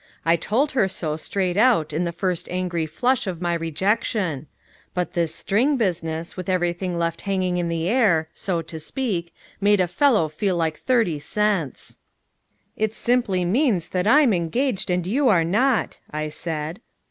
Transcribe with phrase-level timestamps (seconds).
[0.25, 4.47] I told her so straight out in the first angry flush of my rejection
[4.95, 9.79] but this string business, with everything left hanging in the air, so to speak, made
[9.79, 11.99] a fellow feel like thirty cents.
[12.75, 16.81] "It simply means that I'm engaged and you are not," I said.